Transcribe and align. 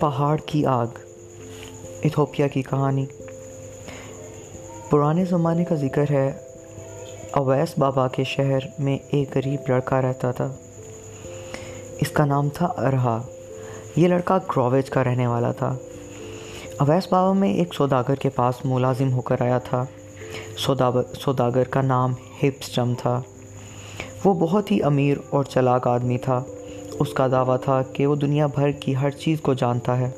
پہاڑ 0.00 0.36
کی 0.46 0.66
آگ، 0.66 0.86
ایتھوپیا 2.00 2.46
کی 2.46 2.62
کہانی۔ 2.62 3.06
پرانے 4.90 5.24
زمانے 5.24 5.64
کا 5.64 5.74
ذکر 5.74 6.04
ہے، 6.10 6.32
اویس 7.30 7.78
بابا 7.78 8.08
کے 8.08 8.24
شہر 8.24 8.58
میں 8.78 8.98
ایک 9.10 9.36
غریب 9.36 9.60
لڑکا 9.68 10.02
رہتا 10.02 10.30
تھا۔ 10.30 10.56
اس 12.00 12.10
کا 12.10 12.24
نام 12.24 12.48
تھا 12.48 12.66
ارہا۔ 12.66 13.22
یہ 13.96 14.08
لڑکا 14.08 14.36
گروویج 14.36 14.90
کا 14.90 15.04
رہنے 15.04 15.26
والا 15.26 15.52
تھا۔ 15.52 15.76
اویس 16.78 17.08
بابا 17.10 17.32
میں 17.32 17.54
ایک 17.54 17.74
سوداگر 17.74 18.14
کے 18.14 18.28
پاس 18.28 18.54
ملازم 18.64 19.12
ہو 19.12 19.20
کر 19.20 19.36
آیا 19.40 19.58
تھا۔ 19.58 19.84
سوداگر 21.14 21.64
کا 21.64 21.82
نام 21.82 22.12
ہپسٹم 22.42 22.92
تھا۔ 22.98 23.22
وہ 24.24 24.34
بہت 24.34 24.70
ہی 24.70 24.82
امیر 24.82 25.16
اور 25.30 25.44
چلاک 25.44 25.86
آدمی 25.86 26.18
تھا۔ 26.18 26.44
اس 26.98 27.12
کا 27.12 27.26
دعویٰ 27.28 27.56
تھا 27.64 27.82
کہ 27.82 28.06
وہ 28.06 28.14
دنیا 28.14 28.46
بھر 28.46 28.70
کی 28.70 28.96
ہر 28.96 29.10
چیز 29.10 29.40
کو 29.40 29.54
جانتا 29.54 29.98
ہے۔ 29.98 30.10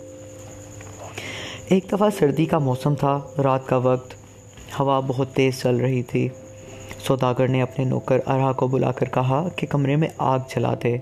ایک 1.68 1.84
دفعہ 1.92 2.08
سردی 2.18 2.44
کا 2.44 2.58
موسم 2.58 2.94
تھا، 2.94 3.20
رات 3.44 3.66
کا 3.66 3.76
وقت، 3.76 4.14
ہوا 4.80 5.00
بہت 5.00 5.28
تیز 5.32 5.60
چل 5.60 5.76
رہی 5.76 6.02
تھی۔ 6.02 6.28
سوداگر 6.98 7.48
نے 7.48 7.62
اپنے 7.62 7.84
نوکر 7.84 8.18
ارہا 8.26 8.52
کو 8.52 8.66
بلا 8.66 8.92
کر 8.92 9.06
کہا 9.06 9.48
کہ 9.56 9.66
کمرے 9.66 9.96
میں 9.96 10.08
آگ 10.18 10.38
جلا 10.54 10.74
دے۔ 10.84 10.96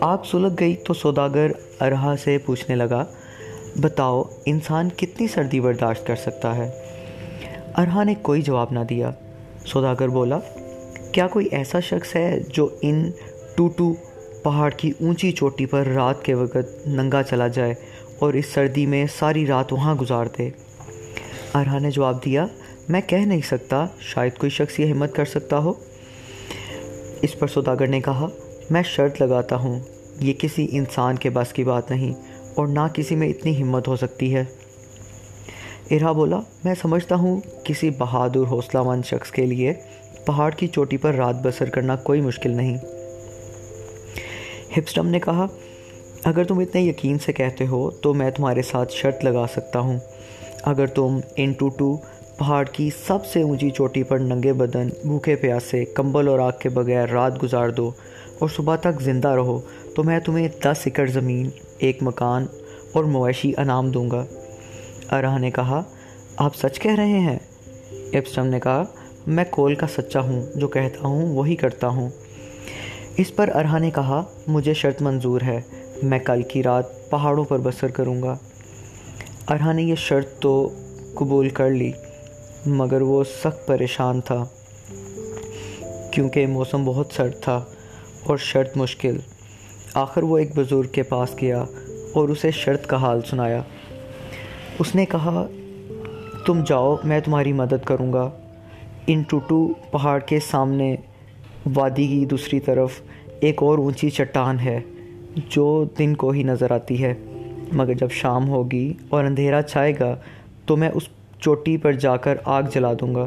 آگ 0.00 0.18
سلگ 0.30 0.54
گئی 0.60 0.76
تو 0.76 0.94
سوداگر 0.94 1.50
ارہا 1.80 2.14
سے 2.24 2.38
پوچھنے 2.38 2.76
لگا، 2.76 3.04
بتاؤ 3.80 4.22
انسان 4.46 4.88
کتنی 4.96 5.28
سردی 5.28 5.60
برداشت 5.60 6.06
کر 6.06 6.16
سکتا 6.16 6.56
ہے؟ 6.56 6.70
ارہا 7.76 8.04
نے 8.04 8.14
کوئی 8.22 8.42
جواب 8.42 8.66
نہ 8.70 8.80
دیا۔ 8.80 9.10
سوداگر 9.66 10.08
بولا 10.08 10.38
کیا 11.12 11.26
کوئی 11.26 11.48
ایسا 11.50 11.80
شخص 11.80 12.16
ہے 12.16 12.38
جو 12.48 12.68
ان 12.82 13.10
ٹوٹو 13.56 13.94
پہاڑ 14.42 14.70
کی 14.70 14.92
اونچی 15.00 15.32
چوٹی 15.32 15.66
پر 15.66 15.86
رات 15.86 16.24
کے 16.24 16.34
وقت 16.34 16.86
ننگا 16.86 17.22
چلا 17.22 17.48
جائے 17.48 17.74
اور 18.18 18.34
اس 18.34 18.46
سردی 18.46 18.86
میں 18.86 19.06
ساری 19.18 19.46
رات 19.46 19.72
وہاں 19.72 19.94
گزار 19.94 20.26
دے 20.38 20.48
ارہا 21.54 21.78
نے 21.78 21.90
جواب 21.90 22.24
دیا، 22.24 22.46
میں 22.88 23.00
کہہ 23.06 23.26
نہیں 23.26 23.40
سکتا، 23.40 23.86
شاید 24.00 24.38
کوئی 24.38 24.50
شخص 24.50 24.80
یہ 24.80 24.92
ہمت 24.92 25.14
کر 25.14 25.24
سکتا 25.24 25.58
ہو۔ 25.58 25.72
اس 27.22 27.38
پر 27.38 27.46
سوداگر 27.46 27.86
نے 27.86 28.00
کہا، 28.00 28.28
میں 28.70 28.82
شرط 28.82 29.22
لگاتا 29.22 29.56
ہوں، 29.56 29.80
یہ 30.20 30.32
کسی 30.38 30.66
انسان 30.70 31.16
کے 31.16 31.30
بس 31.30 31.52
کی 31.52 31.64
بات 31.64 31.90
نہیں 31.90 32.14
اور 32.54 32.66
نہ 32.66 32.86
کسی 32.94 33.16
میں 33.16 33.28
اتنی 33.28 33.62
ہمت 33.62 33.88
ہو 33.88 33.96
سکتی 33.96 34.34
ہے۔ 34.34 34.44
ارہا 35.90 36.12
بولا، 36.12 36.40
میں 36.64 36.74
سمجھتا 36.82 37.14
ہوں، 37.14 37.40
کسی 37.64 37.90
بہادر، 37.90 38.50
حوصلہ 38.50 38.82
مند 38.82 39.02
شخص 39.04 39.30
کے 39.30 39.46
لیے 39.46 39.74
پہاڑ 40.28 40.50
کی 40.50 40.66
چوٹی 40.66 40.96
پر 40.96 41.14
رات 41.14 41.34
بسر 41.42 41.70
کرنا 41.70 41.96
کوئی 41.96 42.20
مشکل 42.20 42.50
نہیں۔ 42.50 42.76
ہپسٹم 44.78 45.08
نے 45.08 45.20
کہا، 45.20 45.46
اگر 46.24 46.44
تم 46.44 46.58
اتنے 46.58 46.80
یقین 46.80 47.18
سے 47.18 47.32
کہتے 47.32 47.66
ہو 47.66 47.90
تو 47.90 48.14
میں 48.14 48.30
تمہارے 48.30 48.62
ساتھ 48.62 48.92
شرط 48.92 49.24
لگا 49.24 49.46
سکتا 49.52 49.78
ہوں۔ 49.78 49.98
اگر 50.62 50.86
تم 50.86 51.18
ان 51.36 51.52
ٹو 51.52 51.68
ٹو 51.68 51.96
پہاڑ 52.38 52.64
کی 52.64 52.90
سب 53.06 53.26
سے 53.26 53.42
اونچی 53.42 53.70
چوٹی 53.70 54.02
پر 54.02 54.18
ننگے 54.18 54.52
بدن، 54.52 54.88
بھوکے 55.02 55.36
پیاسے 55.36 55.84
کمبل 55.84 56.28
اور 56.28 56.38
آگ 56.38 56.52
کے 56.58 56.68
بغیر 56.68 57.08
رات 57.08 57.42
گزار 57.42 57.68
دو 57.68 57.90
اور 58.38 58.48
صبح 58.48 58.76
تک 58.76 59.00
زندہ 59.00 59.28
رہو، 59.28 59.60
تو 59.94 60.02
میں 60.02 60.18
تمہیں 60.18 60.48
دس 60.48 60.76
ایکڑ 60.84 61.06
زمین، 61.06 61.48
ایک 61.78 61.98
مکان 62.02 62.46
اور 62.92 63.04
مویشی 63.04 63.52
انعام 63.56 63.90
دوں 63.90 64.10
گا۔ 64.10 64.24
ارہ 65.10 65.38
نے 65.38 65.50
کہا، 65.50 65.82
آپ 66.36 66.56
سچ 66.56 66.80
کہہ 66.80 66.94
رہے 66.94 67.18
ہیں؟ 67.18 67.38
ایپسٹم 68.12 68.46
نے 68.46 68.60
کہا 68.60 68.84
میں 69.28 69.44
کول 69.50 69.74
کا 69.74 69.86
سچا 69.86 70.20
ہوں، 70.20 70.46
جو 70.54 70.68
کہتا 70.68 71.08
ہوں، 71.08 71.36
وہی 71.36 71.56
کرتا 71.56 71.88
ہوں۔ 71.88 72.10
اس 73.16 73.36
پر 73.36 73.50
ارہا 73.54 73.78
نے 73.78 73.90
کہا، 73.90 74.24
مجھے 74.46 74.74
شرط 74.74 75.02
منظور 75.02 75.40
ہے، 75.40 75.60
میں 76.02 76.18
کل 76.18 76.42
کی 76.42 76.62
رات 76.62 77.10
پہاڑوں 77.10 77.44
پر 77.44 77.58
بسر 77.58 77.88
کروں 77.88 78.22
گا۔ 78.22 78.36
ارہا 79.48 79.72
نے 79.72 79.82
یہ 79.82 79.94
شرط 79.94 80.38
تو 80.40 80.68
قبول 81.14 81.48
کر 81.48 81.70
لی، 81.70 81.92
مگر 82.66 83.00
وہ 83.00 83.24
سخت 83.24 83.66
پریشان 83.66 84.20
تھا، 84.20 84.44
کیونکہ 86.10 86.46
موسم 86.46 86.84
بہت 86.84 87.06
سرد 87.12 87.42
تھا 87.42 87.64
اور 88.26 88.36
شرط 88.36 88.76
مشکل۔ 88.76 89.18
آخر 89.94 90.22
وہ 90.22 90.38
ایک 90.38 90.56
بزرگ 90.56 90.88
کے 90.92 91.02
پاس 91.02 91.28
گیا 91.40 91.64
اور 92.14 92.28
اسے 92.28 92.50
شرط 92.50 92.86
کا 92.86 92.96
حال 92.96 93.20
سنایا۔ 93.30 93.62
اس 94.78 94.94
نے 94.94 95.06
کہا، 95.06 95.46
تم 96.46 96.64
جاؤ، 96.66 96.96
میں 97.04 97.20
تمہاری 97.20 97.52
مدد 97.52 97.84
کروں 97.84 98.12
گا۔ 98.12 98.30
ان 99.10 99.22
ٹوٹو 99.22 99.72
پہاڑ 99.90 100.18
کے 100.20 100.40
سامنے 100.40 100.96
وادی 101.74 102.06
کی 102.06 102.26
دوسری 102.26 102.60
طرف 102.60 103.00
ایک 103.40 103.62
اور 103.62 103.78
اونچی 103.78 104.10
چٹان 104.10 104.58
ہے 104.58 104.80
جو 105.48 105.84
دن 105.98 106.14
کو 106.14 106.30
ہی 106.30 106.42
نظر 106.42 106.70
آتی 106.70 107.04
ہے۔ 107.04 107.14
مگر 107.72 107.94
جب 107.94 108.10
شام 108.10 108.48
ہوگی 108.48 108.94
اور 109.08 109.24
اندھیرا 109.24 109.62
چھائے 109.62 109.92
گا 110.00 110.16
تو 110.66 110.76
میں 110.76 110.90
اس 110.94 111.02
چوٹی 111.40 111.76
پر 111.76 111.92
جا 111.92 112.16
کر 112.16 112.36
آگ 112.44 112.62
جلا 112.74 112.92
دوں 113.00 113.14
گا۔ 113.14 113.26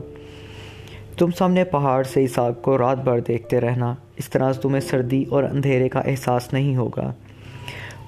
تم 1.18 1.32
سامنے 1.32 1.64
پہاڑ 1.64 2.04
سے 2.04 2.24
اس 2.24 2.40
آگ 2.40 2.52
کو 2.62 2.78
رات 2.78 3.04
بھر 3.04 3.20
دیکھتے 3.20 3.62
رہنا۔ 3.62 3.96
اس 4.18 4.30
طرح 4.30 4.54
سے 4.54 4.62
تمہیں 4.62 4.80
سردی 4.80 5.26
اور 5.30 5.44
اندھیرے 5.44 5.90
کا 5.90 6.00
احساس 6.00 6.54
نہیں 6.54 6.76
ہوگا۔ 6.76 7.14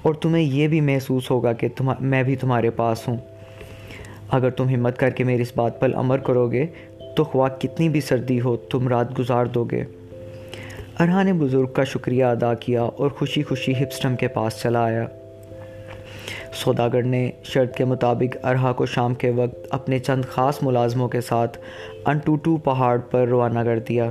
اور 0.02 0.14
تمہیں 0.14 0.42
یہ 0.42 0.68
بھی 0.68 0.80
محسوس 0.80 1.30
ہوگا 1.30 1.52
کہ 1.52 1.68
تمہ، 1.76 1.92
میں 2.00 2.22
بھی 2.22 2.36
تمہارے 2.36 2.70
پاس 2.70 3.08
ہوں۔ 3.08 3.16
اگر 4.30 4.50
تم 4.50 4.68
ہمت 4.68 4.98
کر 4.98 5.10
کے 5.10 5.24
میری 5.24 5.42
اس 5.42 5.52
بات 5.56 5.80
پر 5.80 5.92
عمر 5.94 6.18
کرو 6.18 6.50
گے 6.50 6.66
تو 7.16 7.24
خواہ 7.24 7.60
کتنی 7.60 7.88
بھی 7.88 8.00
سردی 8.00 8.40
ہو 8.40 8.56
تم 8.56 8.88
رات 8.88 9.18
گزار 9.18 9.46
دو 9.46 9.64
گے۔ 9.64 9.84
ارہا 11.00 11.22
نے 11.22 11.32
بزرگ 11.32 11.66
کا 11.66 11.84
شکریہ 11.84 12.24
ادا 12.24 12.54
کیا 12.54 12.82
اور 12.82 13.08
خوشی 13.08 13.42
خوشی 13.42 13.72
ہپسٹم 13.72 14.16
کے 14.16 14.28
پاس 14.28 14.62
چلا 14.62 14.82
آیا۔ 14.84 15.06
سوداگر 16.52 17.02
نے 17.02 17.30
شرط 17.44 17.76
کے 17.76 17.84
مطابق 17.84 18.36
ارہا 18.44 18.72
کو 18.72 18.86
شام 18.86 19.14
کے 19.14 19.30
وقت 19.30 19.66
اپنے 19.70 19.98
چند 19.98 20.24
خاص 20.24 20.62
ملازموں 20.62 21.08
کے 21.08 21.20
ساتھ 21.20 21.58
انٹوٹو 22.04 22.56
پہاڑ 22.56 22.98
پر 22.98 23.28
روانہ 23.28 23.58
کر 23.58 23.78
دیا۔ 23.78 24.10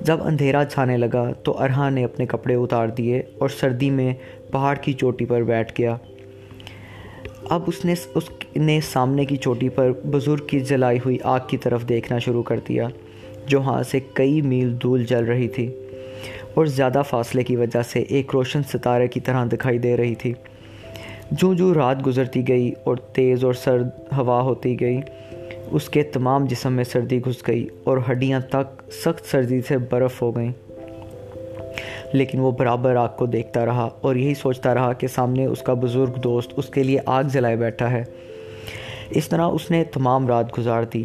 جب 0.00 0.22
اندھیرا 0.22 0.64
چھانے 0.64 0.96
لگا 0.96 1.32
تو 1.42 1.62
ارہا 1.62 1.90
نے 1.90 2.04
اپنے 2.04 2.26
کپڑے 2.26 2.54
اتار 2.54 2.88
دیے 2.88 3.22
اور 3.38 3.48
سردی 3.48 3.90
میں 3.90 4.14
پہاڑ 4.50 4.76
کی 4.76 4.92
چوٹی 4.92 5.24
پر 5.24 5.42
بیٹھ 5.42 5.72
گیا۔ 5.78 5.96
اب 7.52 7.62
اس 7.66 7.84
نے 7.84 7.94
اس 8.14 8.24
نے 8.56 8.80
سامنے 8.80 9.24
کی 9.24 9.36
چوٹی 9.36 9.68
پر 9.68 9.92
بزرگ 10.04 10.46
کی 10.46 10.60
جلائی 10.60 10.98
ہوئی 11.04 11.18
آگ 11.22 11.40
کی 11.48 11.56
طرف 11.56 11.88
دیکھنا 11.88 12.18
شروع 12.18 12.42
کر 12.42 12.60
دیا، 12.68 12.88
جو 13.46 13.60
ہاں 13.60 13.82
سے 13.82 14.00
کئی 14.12 14.40
میل 14.42 14.76
دول 14.82 15.04
جل 15.04 15.24
رہی 15.24 15.48
تھی 15.48 15.74
اور 16.54 16.66
زیادہ 16.66 17.02
فاصلے 17.10 17.42
کی 17.42 17.56
وجہ 17.56 17.82
سے 17.82 18.00
ایک 18.00 18.30
روشن 18.34 18.60
ستارے 18.72 19.08
کی 19.08 19.20
طرح 19.20 19.44
دکھائی 19.52 19.78
دے 19.78 19.96
رہی 19.96 20.14
تھی۔ 20.14 20.32
جو 21.30 21.54
جو 21.54 21.74
رات 21.74 22.06
گزرتی 22.06 22.48
گئی 22.48 22.72
اور 22.84 22.96
تیز 22.96 23.44
اور 23.44 23.54
سرد 23.54 23.88
ہوا 24.18 24.42
ہوتی 24.42 24.80
گئی، 24.80 25.00
اس 25.70 25.88
کے 25.88 26.02
تمام 26.02 26.44
جسم 26.44 26.72
میں 26.72 26.84
سردی 26.84 27.20
گھس 27.24 27.46
گئی 27.46 27.68
اور 27.84 27.98
ہڈیاں 28.10 28.40
تک 28.40 28.82
سخت 28.92 29.30
سردی 29.30 29.60
سے 29.60 29.78
برف 29.78 30.22
ہو 30.22 30.36
گئیں۔ 30.36 30.71
لیکن 32.12 32.40
وہ 32.40 32.50
برابر 32.50 32.96
آگ 32.96 33.08
کو 33.16 33.26
دیکھتا 33.26 33.66
رہا 33.66 33.88
اور 34.00 34.16
یہی 34.16 34.34
سوچتا 34.34 34.74
رہا 34.74 34.92
کہ 34.92 35.06
سامنے 35.06 35.46
اس 35.46 35.62
کا 35.62 35.74
بزرگ 35.74 36.20
دوست 36.20 36.52
اس 36.56 36.68
کے 36.68 36.82
لیے 36.82 36.98
آگ 37.06 37.24
جلائے 37.24 37.56
بیٹھا 37.56 37.90
ہے۔ 37.90 38.04
اس 39.10 39.28
طرح 39.28 39.46
اس 39.46 39.70
نے 39.70 39.84
تمام 39.84 40.26
رات 40.26 40.58
گزار 40.58 40.82
دی۔ 40.82 41.04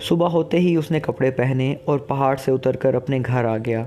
صبح 0.00 0.28
ہوتے 0.28 0.58
ہی 0.58 0.76
اس 0.76 0.90
نے 0.90 1.00
کپڑے 1.00 1.30
پہنے 1.30 1.74
اور 1.84 1.98
پہاڑ 1.98 2.36
سے 2.36 2.52
اتر 2.52 2.76
کر 2.76 2.94
اپنے 2.94 3.18
گھر 3.26 3.44
آ 3.44 3.56
گیا۔ 3.56 3.86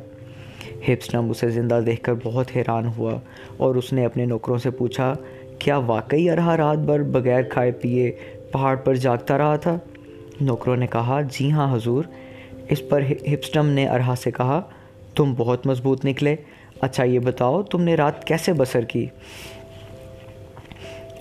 ہپسٹم 0.87 1.29
اسے 1.29 1.49
زندہ 1.49 1.79
دیکھ 1.85 2.01
کر 2.01 2.13
بہت 2.23 2.45
حیران 2.55 2.87
ہوا 2.97 3.13
اور 3.57 3.75
اس 3.75 3.93
نے 3.93 4.05
اپنے 4.05 4.25
نوکروں 4.25 4.57
سے 4.57 4.71
پوچھا، 4.71 5.13
کیا 5.59 5.77
واقعی 5.77 6.29
ارہا 6.29 6.57
رات 6.57 6.77
بھر 6.77 7.01
بغیر 7.01 7.43
کھائے 7.43 7.71
پیے 7.71 8.11
پہاڑ 8.51 8.75
پر 8.75 8.95
جاگتا 8.95 9.37
رہا 9.37 9.55
تھا؟ 9.55 9.77
نوکروں 10.41 10.75
نے 10.75 10.87
کہا 10.87 11.21
جی 11.21 11.51
ہاں 11.51 11.75
حضور، 11.75 12.03
اس 12.69 12.89
پر 12.89 13.01
ہپسٹم 13.01 13.67
نے 13.67 13.87
ارہا 13.87 14.13
سے 14.23 14.31
کہا 14.31 14.61
تم 15.16 15.33
بہت 15.38 15.68
مضبوط 15.68 16.06
نکلے۔ 16.06 16.36
اچھا 16.81 17.04
یہ 17.04 17.19
بتاؤ، 17.19 17.62
تم 17.62 17.81
نے 17.81 17.95
رات 17.95 18.24
کیسے 18.24 18.54
بسر 18.54 18.86
کی؟ 18.86 19.06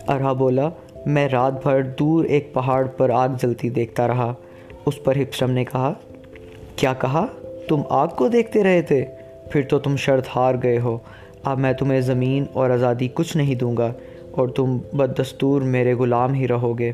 ارہا 0.08 0.32
بولا، 0.32 0.68
میں 1.06 1.28
رات 1.28 1.62
بھر 1.62 1.82
دور 1.82 2.24
ایک 2.24 2.54
پہاڑ 2.54 2.86
پر 2.86 3.10
آگ 3.10 3.28
جلتی 3.42 3.68
دیکھتا 3.68 4.08
رہا۔ 4.08 4.34
اس 4.86 5.04
پر 5.04 5.16
ہپسٹم 5.16 5.50
نے 5.50 5.64
کہا، 5.64 5.92
کیا 6.76 6.92
کہا؟ 6.94 7.26
تم 7.68 7.82
آگ 7.88 8.08
کو 8.08 8.28
دیکھتے 8.28 8.64
رہے 8.64 8.82
تھے؟ 8.82 9.04
پھر 9.50 9.62
تو 9.62 9.78
تم 9.78 9.96
شرط 9.96 10.28
ہار 10.36 10.54
گئے 10.62 10.78
ہو۔ 10.78 10.98
اب 11.44 11.58
میں 11.58 11.72
تمہیں 11.72 12.00
زمین 12.00 12.44
اور 12.52 12.70
آزادی 12.70 13.08
کچھ 13.14 13.36
نہیں 13.36 13.54
دوں 13.54 13.76
گا، 13.76 13.92
اور 14.30 14.48
تم 14.48 14.78
بدستور 14.92 15.62
میرے 15.62 15.94
غلام 15.94 16.34
ہی 16.34 16.48
رہو 16.48 16.78
گے۔ 16.78 16.92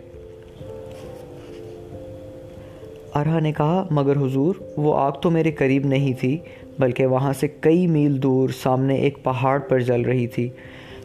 ارہا 3.21 3.41
نے 3.41 3.53
کہا، 3.53 3.87
مگر 3.91 4.17
حضور، 4.17 4.55
وہ 4.77 4.99
آگ 4.99 5.13
تو 5.13 5.31
میرے 5.31 5.53
قریب 5.53 5.87
نہیں 5.87 6.13
تھی، 6.21 6.39
بلکہ 6.79 7.07
وہاں 7.07 7.33
سے 7.33 7.49
کئی 7.61 7.87
میل 7.87 8.23
دور 8.23 8.49
سامنے 8.49 8.95
ایک 8.95 9.19
پہاڑ 9.25 9.59
پر 9.59 9.81
جل 9.81 10.01
رہی 10.01 10.27
تھی۔ 10.27 10.49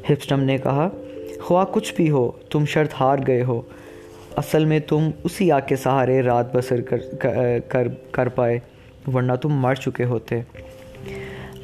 ہپسٹم 0.09 0.39
نے 0.39 0.57
کہا، 0.57 0.89
خواہ 1.41 1.65
کچھ 1.71 1.93
بھی 1.95 2.09
ہو، 2.09 2.31
تم 2.49 2.65
شرط 2.65 2.93
ہار 2.99 3.17
گئے 3.27 3.43
ہو۔ 3.43 3.61
اصل 4.35 4.65
میں 4.65 4.79
تم 4.79 5.09
اسی 5.23 5.51
آگ 5.51 5.61
کے 5.67 5.75
سہارے 5.75 6.21
رات 6.21 6.55
بسر 6.55 6.81
کر 6.81 6.97
کر 7.67 7.87
کر 8.11 8.29
پائے، 8.29 8.59
ورنہ 9.13 9.33
تم 9.33 9.53
مر 9.53 9.75
چکے 9.75 10.03
ہوتے۔ 10.03 10.41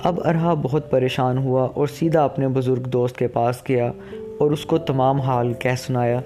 اب 0.04 0.20
ارہا 0.26 0.54
بہت 0.54 0.92
پریشان 0.92 1.38
ہوا 1.38 1.68
اور 1.74 1.88
سیدھا 1.88 2.24
اپنے 2.24 2.48
بزرگ 2.48 2.84
دوست 2.84 3.18
کے 3.18 3.28
پاس 3.28 3.62
گیا 3.70 3.92
اور 4.38 4.52
اس 4.52 4.66
کو 4.66 4.78
تمام 4.78 5.22
حال 5.22 5.54
کہہ 5.54 5.76
سنایا۔ 5.78 6.20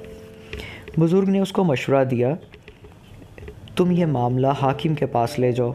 بزرگ 1.00 1.30
نے 1.30 1.40
اس 1.40 1.52
کو 1.52 1.64
مشورہ 1.64 2.04
دیا 2.04 2.36
تم 3.76 3.92
یہ 3.92 4.06
معاملہ 4.06 4.48
حاکم 4.62 4.96
کے 4.96 5.06
پاس 5.06 5.40
لے 5.40 5.52
جاؤ۔ 5.52 5.72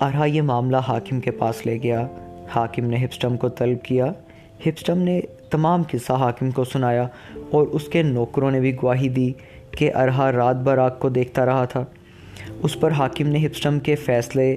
ارہا 0.00 0.24
یہ 0.24 0.42
معاملہ 0.42 0.76
حاکم 0.76 1.20
کے 1.20 1.30
پاس 1.30 1.66
لے 1.66 1.78
گیا۔ 1.82 2.06
حاکم 2.54 2.84
نے 2.84 3.04
ہپسٹم 3.04 3.36
کو 3.36 3.48
طلب 3.48 3.84
کیا۔ 3.84 4.06
ہپسٹم 4.66 4.98
نے 4.98 5.20
تمام 5.50 5.82
قصہ 5.90 6.12
حاکم 6.12 6.50
کو 6.50 6.64
سنایا 6.64 7.06
اور 7.50 7.66
اس 7.66 7.88
کے 7.88 8.02
نوکروں 8.02 8.50
نے 8.50 8.60
بھی 8.60 8.76
گواہی 8.76 9.08
دی 9.08 9.32
کہ 9.70 9.94
ارہا 9.94 10.32
رات 10.32 10.56
بر 10.56 10.78
آگ 10.78 10.90
کو 10.98 11.08
دیکھتا 11.08 11.46
رہا 11.46 11.64
تھا۔ 11.64 11.84
اس 12.62 12.80
پر 12.80 12.90
حاکم 12.90 13.26
نے 13.26 13.46
ہپسٹم 13.46 13.78
کے 13.78 13.94
فیصلے 13.94 14.56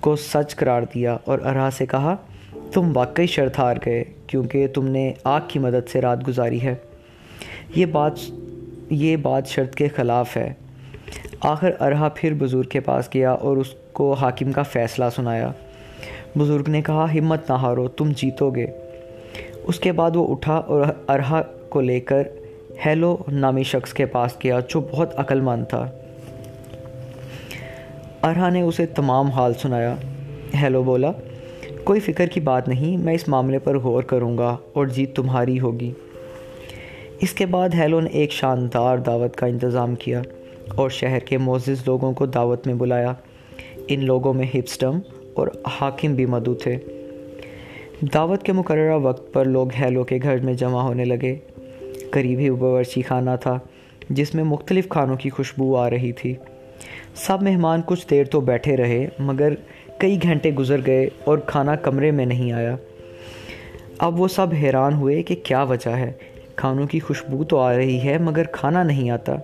کو 0.00 0.16
سچ 0.16 0.56
قرار 0.56 0.82
دیا 0.94 1.16
اور 1.24 1.38
ارہا 1.38 1.68
سے 1.72 1.86
کہا، 1.86 2.16
تم 2.72 2.92
واقعی 2.94 3.26
شرط 3.26 3.58
ہار 3.58 3.76
گئے 3.86 4.04
کیونکہ 4.26 4.66
تم 4.66 4.88
نے 4.88 5.12
آگ 5.24 5.40
کی 5.48 5.58
مدد 5.58 5.90
سے 5.90 6.00
رات 6.00 6.28
گزاری 6.28 6.62
ہے۔ 6.62 6.74
یہ 7.76 7.86
بات 7.86 8.12
یہ 8.90 9.16
بات 9.16 9.46
شرط 9.46 9.74
کے 9.74 9.88
خلاف 9.88 10.36
ہے۔ 10.36 10.52
آخر 11.40 11.70
ارہا 11.80 12.08
پھر 12.14 12.34
بزرگ 12.34 12.62
کے 12.62 12.80
پاس 12.80 13.08
گیا 13.14 13.32
اور 13.32 13.56
اس 13.56 13.74
کو 13.92 14.12
حاکم 14.12 14.52
کا 14.52 14.62
فیصلہ 14.62 15.04
سنایا۔ 15.16 15.52
بزرگ 16.38 16.64
نے 16.68 16.82
کہا، 16.82 17.14
ہمت 17.14 17.50
نہ 17.50 17.54
ہارو، 17.54 17.88
تم 17.88 18.12
جیتو 18.16 18.50
گے۔ 18.50 18.66
اس 19.62 19.80
کے 19.80 19.92
بعد 19.92 20.16
وہ 20.16 20.32
اٹھا 20.32 20.54
اور 20.54 20.84
ارہا 21.08 21.42
کو 21.68 21.80
لے 21.80 22.00
کر 22.00 22.22
ہیلو 22.86 23.16
نامی 23.28 23.62
شخص 23.62 23.92
کے 23.92 24.06
پاس 24.06 24.36
گیا، 24.44 24.60
جو 24.68 24.80
بہت 24.80 25.18
عقل 25.18 25.40
مند 25.40 25.64
تھا۔ 25.66 25.90
ارہا 28.22 28.48
نے 28.48 28.60
اسے 28.60 28.86
تمام 28.86 29.30
حال 29.30 29.54
سنایا۔ 29.54 29.94
ہیلو 30.62 30.82
بولا، 30.82 31.12
کوئی 31.84 32.00
فکر 32.00 32.26
کی 32.26 32.40
بات 32.40 32.68
نہیں، 32.68 32.96
میں 32.96 33.14
اس 33.14 33.28
معاملے 33.28 33.58
پر 33.58 33.78
غور 33.78 34.02
کروں 34.02 34.38
گا 34.38 34.56
اور 34.72 34.86
جیت 34.86 35.16
تمہاری 35.16 35.60
ہوگی۔ 35.60 35.92
اس 37.20 37.32
کے 37.32 37.46
بعد 37.46 37.68
ہیلو 37.74 38.00
نے 38.00 38.10
ایک 38.10 38.32
شاندار 38.32 38.98
دعوت 38.98 39.36
کا 39.36 39.46
انتظام 39.46 39.94
کیا۔ 39.94 40.22
اور 40.76 40.90
شہر 40.90 41.18
کے 41.18 41.38
معزز 41.38 41.76
لوگوں 41.86 42.12
کو 42.12 42.26
دعوت 42.26 42.66
میں 42.66 42.74
بلایا۔ 42.74 43.14
ان 43.88 44.04
لوگوں 44.04 44.34
میں 44.34 44.46
ہپسٹم 44.54 44.98
اور 45.34 45.48
حاکم 45.80 46.14
بھی 46.14 46.26
مدعو 46.26 46.54
تھے۔ 46.54 46.76
دعوت 48.14 48.42
کے 48.42 48.52
مقررہ 48.52 48.96
وقت 48.96 49.32
پر 49.32 49.44
لوگ 49.44 49.74
ہیلو 49.74 50.04
کے 50.04 50.18
گھر 50.22 50.38
میں 50.38 50.54
جمع 50.54 50.82
ہونے 50.82 51.04
لگے۔ 51.04 51.36
قریب 52.10 52.38
ہی 52.38 52.50
باورچی 52.50 53.02
خانہ 53.02 53.30
تھا، 53.40 53.58
جس 54.10 54.34
میں 54.34 54.44
مختلف 54.44 54.88
کھانوں 54.88 55.16
کی 55.16 55.30
خوشبو 55.30 55.76
آ 55.76 55.90
رہی 55.90 56.12
تھی۔ 56.12 56.34
سب 57.14 57.42
مہمان 57.42 57.80
کچھ 57.86 58.06
دیر 58.10 58.24
تو 58.24 58.40
بیٹھے 58.40 58.76
رہے، 58.76 59.08
مگر 59.18 59.52
کئی 59.98 60.18
گھنٹے 60.22 60.50
گزر 60.50 60.80
گئے 60.86 61.08
اور 61.24 61.38
کھانا 61.38 61.76
کمرے 61.76 62.10
میں 62.10 62.26
نہیں 62.26 62.52
آیا۔ 62.52 62.76
اب 63.98 64.20
وہ 64.20 64.28
سب 64.28 64.46
حیران 64.62 64.94
ہوئے 64.94 65.22
کہ 65.22 65.36
کیا 65.42 65.62
وجہ 65.62 65.90
ہے۔ 65.90 66.12
کھانوں 66.56 66.86
کی 66.86 67.00
خوشبو 67.00 67.44
تو 67.44 67.58
آ 67.58 67.76
رہی 67.76 68.04
ہے، 68.04 68.18
مگر 68.18 68.44
کھانا 68.44 68.82
نہیں 68.82 69.10
آتا۔ 69.10 69.36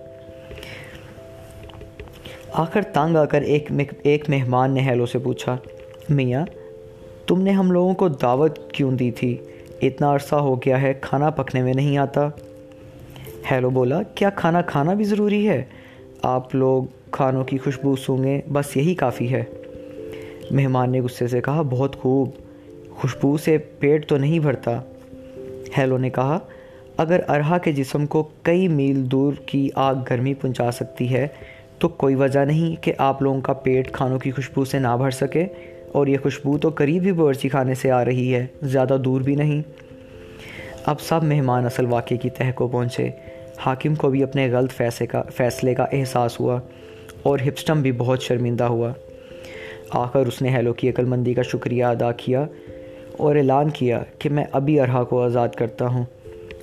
آخر 2.53 2.81
تانگ 2.81 3.15
آ 3.15 3.25
کر 3.25 3.41
ایک 3.41 3.71
ایک 4.03 4.29
مہمان 4.29 4.71
نے 4.71 4.79
ہیلو 4.79 5.05
سے 5.05 5.19
پوچھا، 5.19 5.57
میاں، 6.09 6.45
تم 7.27 7.41
نے 7.41 7.51
ہم 7.51 7.71
لوگوں 7.71 7.93
کو 7.93 8.07
دعوت 8.07 8.71
کیوں 8.71 8.91
دی 8.91 9.11
تھی؟ 9.11 9.37
اتنا 9.81 10.13
عرصہ 10.13 10.35
ہو 10.35 10.55
گیا 10.55 10.81
ہے، 10.81 10.93
کھانا 11.01 11.29
پکنے 11.29 11.63
میں 11.63 11.73
نہیں 11.73 11.97
آتا. 11.97 12.27
ہیلو 13.51 13.69
بولا، 13.69 14.03
کیا 14.03 14.29
کھانا 14.29 14.61
کھانا 14.61 14.93
بھی 14.93 15.03
ضروری 15.03 15.49
ہے؟ 15.49 15.63
آپ 16.21 16.55
لوگ 16.55 16.83
کھانوں 17.11 17.43
کی 17.43 17.57
خوشبو 17.57 17.95
سونگیں 17.95 18.41
بس 18.53 18.77
یہی 18.77 18.95
کافی 18.95 19.33
ہے. 19.33 19.43
مہمان 20.51 20.91
نے 20.91 21.01
غصے 21.01 21.27
سے 21.27 21.41
کہا، 21.41 21.61
بہت 21.61 21.95
خوب، 21.95 22.29
خوشبو 22.89 23.37
سے 23.37 23.57
پیٹ 23.57 24.09
تو 24.09 24.17
نہیں 24.17 24.39
بھرتا. 24.39 24.81
ہیلو 25.77 25.97
نے 25.97 26.09
کہا، 26.09 26.39
اگر 26.97 27.19
ارہا 27.27 27.57
کے 27.57 27.71
جسم 27.71 28.05
کو 28.05 28.29
کئی 28.43 28.67
میل 28.67 29.11
دور 29.11 29.33
کی 29.45 29.69
آگ 29.75 29.95
گرمی 30.09 30.33
پہنچا 30.33 30.71
سکتی 30.71 31.13
ہے 31.13 31.27
تو 31.79 31.87
کوئی 31.87 32.15
وجہ 32.15 32.39
نہیں 32.39 32.83
کہ 32.83 32.93
آپ 32.97 33.21
لوگوں 33.21 33.41
کا 33.41 33.53
پیٹ 33.53 33.91
کھانوں 33.91 34.19
کی 34.19 34.31
خوشبو 34.31 34.65
سے 34.65 34.79
نہ 34.79 34.97
بھر 34.97 35.09
سکے 35.09 35.45
اور 35.91 36.07
یہ 36.07 36.17
خوشبو 36.23 36.57
تو 36.57 36.69
قریب 36.69 37.03
ہی 37.03 37.11
باورچی 37.11 37.49
خانے 37.49 37.75
سے 37.75 37.91
آ 37.91 38.05
رہی 38.05 38.35
ہے، 38.35 38.45
زیادہ 38.61 38.97
دور 39.05 39.21
بھی 39.21 39.35
نہیں۔ 39.35 39.61
اب 40.85 41.01
سب 41.01 41.23
مہمان 41.23 41.65
اصل 41.65 41.85
واقعے 41.85 42.17
کی 42.17 42.29
تہ 42.29 42.43
کو 42.55 42.67
پہنچے۔ 42.67 43.09
حاکم 43.57 43.95
کو 43.95 44.09
بھی 44.09 44.23
اپنے 44.23 44.51
غلط 44.51 44.71
فیصلے 44.71 45.07
کا 45.07 45.23
فیصلے 45.35 45.75
کا 45.75 45.85
احساس 45.91 46.39
ہوا 46.39 46.59
اور 47.23 47.39
ہپسٹم 47.47 47.81
بھی 47.81 47.91
بہت 47.91 48.21
شرمندہ 48.21 48.63
ہوا۔ 48.63 48.93
آخر 49.89 50.25
اس 50.25 50.41
نے 50.41 50.49
ہیلو 50.49 50.73
کی 50.73 50.89
عقل 50.89 51.05
مندی 51.05 51.33
کا 51.33 51.41
شکریہ 51.41 51.85
ادا 51.85 52.11
کیا 52.11 52.45
اور 53.17 53.35
اعلان 53.35 53.69
کیا 53.69 54.03
کہ 54.19 54.29
میں 54.29 54.45
ابھی 54.51 54.79
ارہا 54.79 55.03
کو 55.03 55.23
آزاد 55.23 55.49
کرتا 55.49 55.87
ہوں 55.87 56.03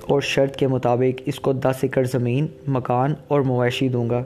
اور 0.01 0.21
شرط 0.21 0.55
کے 0.55 0.67
مطابق 0.67 1.21
اس 1.25 1.39
کو 1.39 1.53
دس 1.53 1.75
ایکڑ 1.81 2.03
زمین، 2.03 2.47
مکان 2.67 3.13
اور 3.27 3.41
مویشی 3.41 3.89
دوں 3.89 4.09
گا۔ 4.09 4.23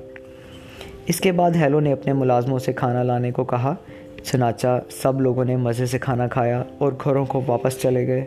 اس 1.12 1.20
کے 1.20 1.32
بعد 1.32 1.52
ہیلو 1.52 1.80
نے 1.80 1.92
اپنے 1.92 2.14
ملازموں 2.14 2.60
سے 2.60 2.74
کھانا 2.74 3.04
لانے 3.04 3.32
کو 3.32 3.44
کہا۔ 3.44 3.76
چنانچہ 4.24 4.82
سب 4.90 5.22
لوگوں 5.22 5.46
نے 5.46 5.56
مزے 5.56 5.86
سے 5.86 6.00
کھانا 6.00 6.28
کھایا 6.28 6.64
اور 6.78 6.92
گھروں 7.04 7.26
کو 7.26 7.42
واپس 7.48 7.82
چلے 7.82 8.08
گئے۔ 8.08 8.26